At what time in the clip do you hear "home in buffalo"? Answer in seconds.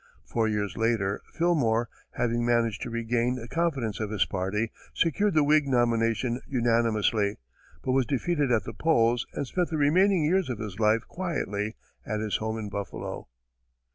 12.37-13.27